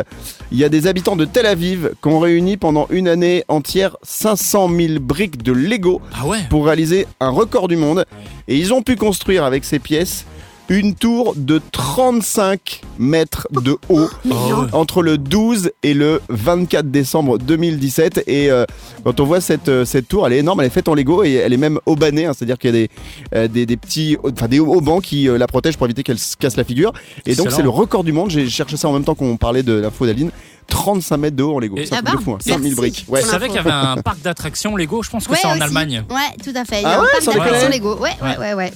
[0.52, 3.96] Il y a des habitants de Tel Aviv qui ont réuni pendant une année entière
[4.02, 6.38] 500 000 briques de Lego Ah ouais?
[6.48, 8.06] pour réaliser un record du monde.
[8.48, 10.24] Et ils ont pu construire avec ces pièces
[10.68, 14.68] une tour de 35 mètres de haut Oh ouais.
[14.72, 18.24] entre le 12 et le 24 décembre 2017.
[18.26, 18.64] Et euh,
[19.04, 21.22] quand on voit cette, euh, cette tour, elle est énorme, elle est faite en Lego
[21.22, 22.90] et elle est même aubanée, hein, c'est-à-dire qu'il y a des,
[23.34, 26.36] euh, des, des petits, enfin des haubans qui euh, la protègent pour éviter qu'elle se
[26.36, 26.92] casse la figure.
[27.26, 28.30] Et donc c'est le record du monde.
[28.30, 30.30] J'ai cherché ça en même temps qu'on parlait de l'info d'Aline.
[30.66, 31.76] 35 mètres de haut en Lego.
[31.76, 32.38] Et- C'est un Ah truc de bah, fou, hein.
[32.46, 32.50] merci.
[32.50, 33.04] 5000 briques.
[33.08, 33.22] Ouais.
[33.22, 35.62] Tu savais qu'il y avait un parc d'attractions Lego Je pense que c'est en aussi.
[35.62, 36.04] Allemagne.
[36.10, 36.80] Ouais, tout à fait.
[36.80, 37.96] Il y Ah a ouais, un parc d'attractions déconner Lego.
[37.98, 38.72] Ouais, ouais, ouais, ouais.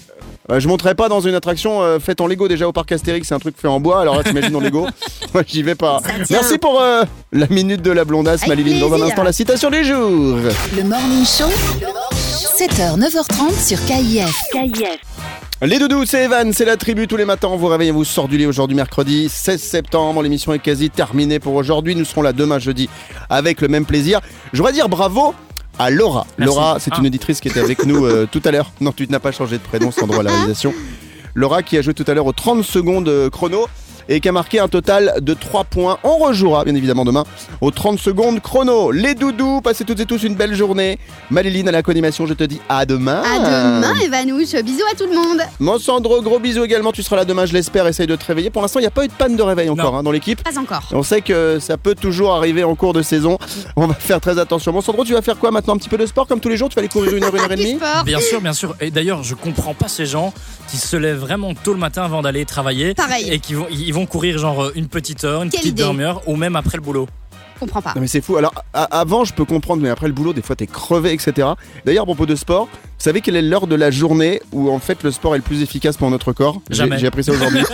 [0.51, 3.29] Euh, je monterai pas dans une attraction euh, faite en Lego déjà au parc Astérix,
[3.29, 4.01] c'est un truc fait en bois.
[4.01, 4.87] Alors là, t'imagines en Lego
[5.35, 6.01] Moi, j'y vais pas.
[6.03, 6.39] Ça tient.
[6.41, 8.81] Merci pour euh, la minute de la blondasse, Avec Maliline.
[8.81, 9.07] Dans un plaisir.
[9.09, 10.39] instant, la citation du jour.
[10.77, 11.51] Le Morning Show,
[12.59, 15.08] 7h, 9h30 sur KIF.
[15.61, 17.49] Les doudous, c'est Evan, c'est la tribu tous les matins.
[17.51, 20.23] On vous réveille, on vous sort du lit aujourd'hui, mercredi 16 septembre.
[20.23, 21.97] L'émission est quasi terminée pour aujourd'hui.
[21.97, 22.89] Nous serons là demain, jeudi,
[23.29, 24.21] avec le même plaisir.
[24.53, 25.35] Je voudrais dire bravo
[25.81, 26.27] à Laura.
[26.39, 26.55] Merci.
[26.55, 26.99] Laura, c'est Ah.
[27.01, 28.71] une auditrice qui était avec nous euh, tout à l'heure.
[28.81, 30.73] Non, tu n'as pas changé de prénom, Sandro, à la réalisation.
[31.35, 33.67] Laura qui a joué tout à l'heure aux 30 secondes euh, chrono
[34.09, 35.99] et qui a marqué un total de 3 points.
[36.03, 37.25] On rejouera bien évidemment demain
[37.61, 38.91] aux 30 secondes chrono.
[38.91, 40.99] Les doudous, passez toutes et tous une belle journée.
[41.31, 43.23] Maliline à la co-animation, je te dis à demain.
[43.23, 44.55] À demain, Evanouche.
[44.63, 45.41] Bisous à tout le monde.
[45.61, 46.93] Mon Sandro, gros bisous également.
[46.93, 47.87] Tu seras là demain, je l'espère.
[47.87, 48.51] Essaye de te réveiller.
[48.51, 50.43] Pour l'instant, il n'y a pas eu de panne de réveil encore hein, dans l'équipe.
[50.43, 50.83] Pas encore.
[50.93, 53.39] On sait que ça peut toujours arriver en cours de saison.
[53.77, 54.73] On va faire très attention.
[54.73, 55.75] Bon, Sandro, tu vas faire quoi maintenant?
[55.75, 56.69] Un petit peu de sport comme tous les jours?
[56.69, 57.77] Tu vas aller courir une heure, une heure et demie?
[57.77, 58.05] sport.
[58.05, 58.75] Bien sûr, bien sûr.
[58.81, 60.33] Et d'ailleurs, je comprends pas ces gens
[60.69, 62.95] qui se lèvent vraiment tôt le matin avant d'aller travailler.
[62.95, 63.31] Pareil.
[63.31, 65.83] Et qui vont, ils vont courir genre euh, une petite heure, une Quelle petite idée.
[65.85, 67.07] demi-heure, ou même après le boulot.
[67.61, 67.93] Comprends pas.
[67.97, 68.37] Non mais c'est fou.
[68.37, 71.49] Alors a- avant je peux comprendre, mais après le boulot des fois t'es crevé, etc.
[71.85, 74.79] D'ailleurs à propos de sport, vous savez quelle est l'heure de la journée où en
[74.79, 76.61] fait le sport est le plus efficace pour notre corps?
[76.71, 76.99] J'ai- Jamais.
[77.01, 77.65] J'ai appris ça aujourd'hui.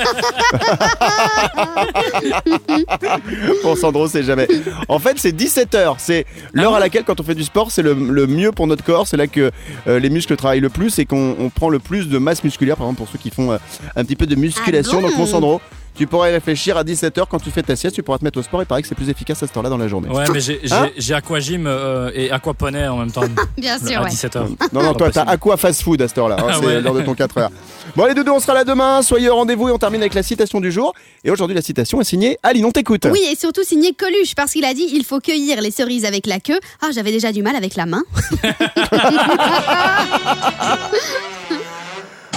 [3.62, 4.48] pour Sandro c'est jamais.
[4.88, 5.94] En fait c'est 17h.
[5.98, 8.52] C'est l'heure Ah à ouais laquelle quand on fait du sport c'est le, le mieux
[8.52, 9.06] pour notre corps.
[9.06, 9.50] C'est là que
[9.86, 12.76] euh, les muscles travaillent le plus et qu'on on prend le plus de masse musculaire.
[12.76, 13.58] Par exemple pour ceux qui font euh,
[13.96, 14.98] un petit peu de musculation.
[14.98, 15.60] Ah bon Donc mon Sandro.
[15.94, 18.38] Tu pourrais y réfléchir à 17h quand tu fais ta sieste, tu pourras te mettre
[18.38, 20.08] au sport et paraît que c'est plus efficace à cette heure-là dans la journée.
[20.08, 23.22] Ouais, mais j'ai Hein aquagym euh, et aquaponey en même temps.
[23.58, 24.08] Bien sûr, à ouais.
[24.10, 24.56] 17h.
[24.72, 25.22] Non, non, toi, t'as.
[25.22, 26.36] Aqua Fast Food à cette heure-là.
[26.40, 26.80] hein, Ah c'est ouais.
[26.80, 27.50] l'heure de ton 4 heures.
[27.94, 29.02] Bon, les deux, on sera là demain.
[29.02, 30.92] Soyez au rendez-vous et on termine avec la citation du jour.
[31.22, 33.06] Et aujourd'hui, la citation est signée Aline, on t'écoute.
[33.12, 36.26] Oui, et surtout signé Coluche, parce qu'il a dit il faut cueillir les cerises avec
[36.26, 36.58] la queue.
[36.82, 38.02] Ah, j'avais déjà du mal avec la main.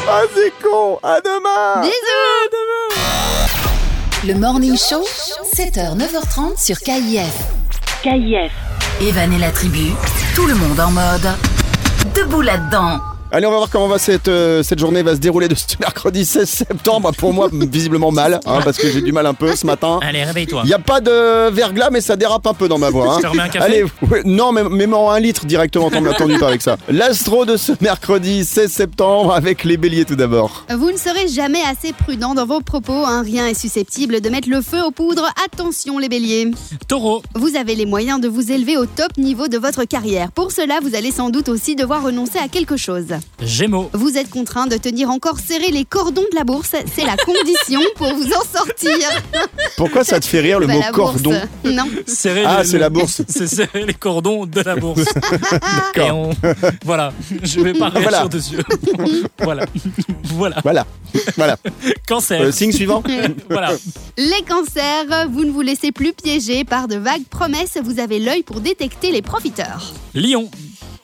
[0.09, 0.99] Ah, c'est con.
[1.03, 1.81] À demain.
[1.81, 3.46] Bisous
[4.25, 5.03] Le Morning Show,
[5.53, 7.31] 7h, 9h30 sur KIF.
[8.01, 8.51] KIF.
[8.99, 9.91] Evan et la tribu,
[10.33, 11.29] tout le monde en mode
[12.15, 12.99] debout là-dedans.
[13.37, 15.65] Allez, on va voir comment va cette, euh, cette journée va se dérouler de ce
[15.79, 17.11] mercredi 16 septembre.
[17.15, 19.99] Pour moi, visiblement mal, hein, parce que j'ai du mal un peu ce matin.
[20.01, 20.61] Allez, réveille-toi.
[20.63, 23.13] Il n'y a pas de verglas, mais ça dérape un peu dans ma voix.
[23.13, 23.17] hein.
[23.17, 26.39] Je te remets un café Allez, ouais, non, mais mets-moi un litre directement, t'en m'attendis
[26.39, 26.77] pas avec ça.
[26.89, 30.65] L'astro de ce mercredi 16 septembre avec les béliers tout d'abord.
[30.75, 33.21] Vous ne serez jamais assez prudent dans vos propos, hein.
[33.21, 35.31] rien est susceptible de mettre le feu aux poudres.
[35.45, 36.49] Attention les béliers.
[36.87, 40.31] Taureau, Vous avez les moyens de vous élever au top niveau de votre carrière.
[40.31, 43.13] Pour cela, vous allez sans doute aussi devoir renoncer à quelque chose.
[43.41, 46.71] Gémeaux, Vous êtes contraint de tenir encore serré les cordons de la bourse.
[46.95, 48.97] C'est la condition pour vous en sortir.
[49.77, 51.75] Pourquoi ça te fait rire le Bah, mot cordon bourse.
[51.75, 51.85] Non.
[52.07, 53.21] serrer Ah, c'est la bourse.
[53.27, 55.05] C'est serrer les cordons de la bourse.
[55.95, 56.17] D'accord.
[56.17, 56.31] on...
[56.83, 57.13] Voilà,
[57.43, 58.27] je vais pas réagir Voilà.
[58.27, 58.57] dessus.
[59.39, 59.65] voilà.
[60.23, 60.55] Voilà.
[60.63, 60.85] Voilà.
[61.35, 61.57] Voilà.
[62.07, 62.41] Cancer.
[62.41, 63.03] Euh, signe suivant.
[63.49, 63.71] Voilà.
[64.17, 67.77] Les cancers, vous ne vous laissez plus piéger par de vagues promesses.
[67.83, 69.93] Vous avez l'œil pour détecter les profiteurs.
[70.15, 70.49] Lion.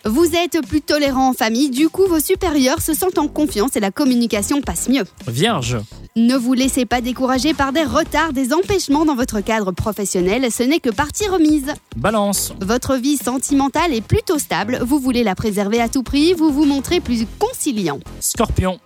[0.05, 3.79] Vous êtes plus tolérant en famille, du coup vos supérieurs se sentent en confiance et
[3.79, 5.05] la communication passe mieux.
[5.27, 5.77] Vierge.
[6.17, 10.63] Ne vous laissez pas décourager par des retards, des empêchements dans votre cadre professionnel, ce
[10.63, 11.73] n'est que partie remise.
[11.95, 12.53] Balance.
[12.59, 16.65] Votre vie sentimentale est plutôt stable, vous voulez la préserver à tout prix, vous vous
[16.65, 18.01] montrez plus conciliant.
[18.19, 18.79] Scorpion.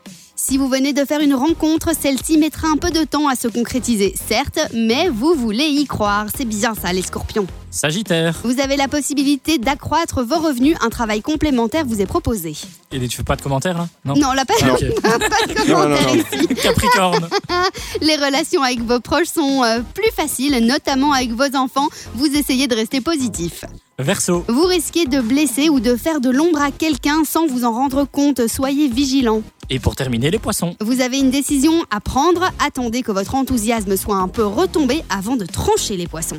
[0.49, 3.49] Si vous venez de faire une rencontre, celle-ci mettra un peu de temps à se
[3.49, 6.27] concrétiser, certes, mais vous voulez y croire.
[6.33, 7.45] C'est bien ça, les scorpions.
[7.69, 8.33] Sagittaire.
[8.45, 12.55] Vous avez la possibilité d'accroître vos revenus, un travail complémentaire vous est proposé.
[12.93, 14.13] Et tu fais pas de commentaires là Non.
[14.15, 14.67] Non, là, pas, Ah,
[15.19, 16.21] pas de Non, non, commentaire non.
[16.39, 16.47] ici.
[16.63, 17.27] Capricorne.
[18.01, 21.89] Les relations avec vos proches sont euh, plus faciles, notamment avec vos enfants.
[22.15, 23.65] Vous essayez de rester positif.
[23.99, 24.45] Verseau.
[24.47, 28.03] Vous risquez de blesser ou de faire de l'ombre à quelqu'un sans vous en rendre
[28.05, 28.47] compte.
[28.47, 29.41] Soyez vigilant.
[29.71, 30.75] Et pour terminer, les poissons.
[30.81, 32.51] Vous avez une décision à prendre.
[32.63, 36.38] Attendez que votre enthousiasme soit un peu retombé avant de trancher les poissons.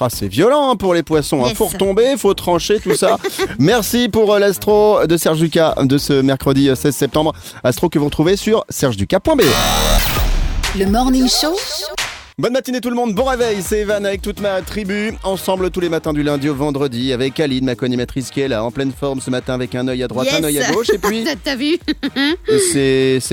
[0.00, 1.44] Ah, c'est violent hein, pour les poissons.
[1.44, 1.48] hein.
[1.48, 1.56] Yes.
[1.58, 3.18] Faut retomber, faut trancher, tout ça.
[3.58, 7.32] Merci pour euh, l'astro de Serge Ducas de ce mercredi euh, 16 septembre.
[7.62, 9.42] Astro que vous retrouvez sur sergeducas.be.
[10.76, 11.54] Le Morning Show,
[12.36, 15.78] Bonne matinée tout le monde, bon réveil, c'est Evan avec toute ma tribu, ensemble tous
[15.78, 18.90] les matins du lundi au vendredi avec Aline, ma co-animatrice qui est là en pleine
[18.90, 20.40] forme ce matin avec un œil à droite, Yes.
[20.40, 21.78] un œil à gauche et puis T'as- T'as vu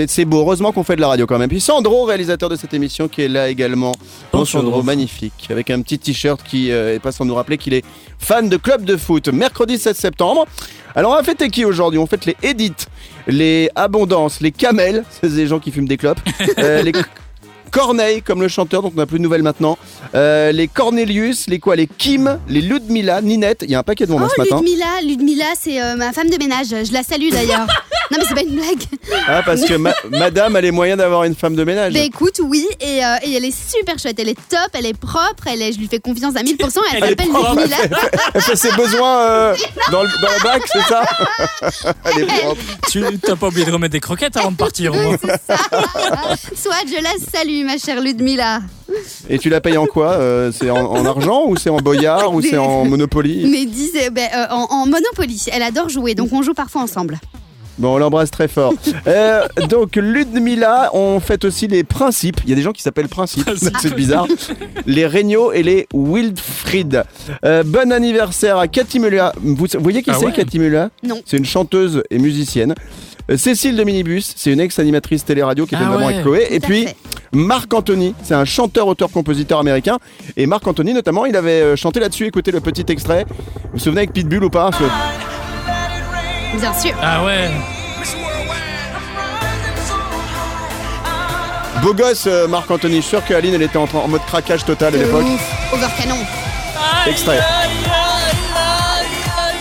[0.05, 1.49] c'est beau, heureusement qu'on fait de la radio quand même.
[1.49, 3.91] Puis Sandro, réalisateur de cette émission qui est là également.
[4.31, 4.45] Bon.
[4.45, 7.83] Sandro, magnifique, avec un petit t-shirt qui euh, est pas sans nous rappeler qu'il est
[8.19, 9.29] fan de club de foot.
[9.29, 10.45] Mercredi 7 septembre.
[10.93, 11.97] Alors on va fêter qui aujourd'hui?
[11.97, 12.87] On fête les Edith,
[13.25, 16.19] les Abondance, les Camel, c'est des gens qui fument des clopes,
[16.59, 16.91] euh, les
[17.71, 19.77] Corneille, comme le chanteur, donc on n'a plus de nouvelles maintenant.
[20.13, 23.63] Euh, les Cornelius, les quoi Les Kim, les Ludmilla, Ninette.
[23.65, 24.57] Il y a un paquet de monde hein, Oh, ce matin.
[24.57, 26.67] Ludmilla, Ludmilla, c'est euh, ma femme de ménage.
[26.69, 27.67] Je la salue d'ailleurs.
[28.11, 28.83] Non mais c'est pas une blague.
[29.27, 31.93] Ah, parce que ma- madame a les moyens d'avoir une femme de ménage.
[31.93, 34.97] Bah écoute, oui, et, euh, et elle est super chouette, elle est top, elle est
[34.97, 36.45] propre, elle est, je lui fais confiance à 1000%,
[36.93, 37.77] elle, Elle est s'appelle propre, Ludmilla.
[38.33, 39.55] Elle fait ses besoins euh,
[39.91, 41.03] dans, le, dans la bac, c'est ça?
[42.05, 42.61] Elle est propre.
[42.91, 45.17] Tu t'as pas oublié de remettre des croquettes avant de partir au moins.
[45.17, 48.59] Soit je la salue, ma chère Ludmilla.
[49.29, 52.33] Et tu la payes en quoi Euh, C'est en, en argent ou c'est en boyard
[52.33, 53.45] ou c'est en Monopoly?
[53.49, 56.81] Mais dis, euh, ben, euh, en, en Monopoly, elle adore jouer, donc on joue parfois
[56.81, 57.19] ensemble.
[57.77, 58.73] Bon, on l'embrasse très fort.
[59.07, 62.39] Euh, donc, Ludmilla, on fête aussi les principes.
[62.43, 64.27] Il y a des gens qui s'appellent principes, c'est bizarre.
[64.85, 67.03] Les Regnault et les Wildfried.
[67.43, 69.33] Euh, bon anniversaire à Cathy Mulla.
[69.41, 71.21] Vous voyez qui Ah c'est, ouais Cathy Mulla Non.
[71.25, 72.75] C'est une chanteuse et musicienne.
[73.29, 76.13] Euh, Cécile de Minibus, c'est une ex-animatrice télé-radio qui était Ah vraiment ouais.
[76.13, 76.47] avec Chloé.
[76.51, 76.95] Et Tout puis, fait.
[77.33, 79.97] Marc Anthony, c'est un chanteur, auteur, compositeur américain.
[80.37, 82.27] Et Marc Anthony, notamment, il avait euh, chanté là-dessus.
[82.27, 83.25] Écoutez le petit extrait.
[83.27, 84.69] Vous vous souvenez avec Pitbull ou pas?
[84.77, 84.83] Ce-
[86.59, 86.91] Bien sûr.
[87.01, 87.49] Ah ouais.
[91.81, 92.97] Beau gosse, euh, Marc Anthony.
[92.97, 95.23] Je suis sûr qu'Aline, elle était en, en mode craquage total à De l'époque.
[95.23, 95.73] ouf.
[95.73, 96.17] Over canon.
[97.07, 97.39] Extrait.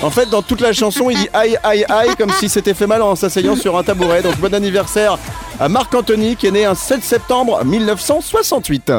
[0.03, 2.87] En fait, dans toute la chanson, il dit aïe aïe aïe comme si c'était fait
[2.87, 4.23] mal en s'asseyant sur un tabouret.
[4.23, 5.19] Donc bon anniversaire
[5.59, 8.93] à Marc Anthony qui est né un 7 septembre 1968.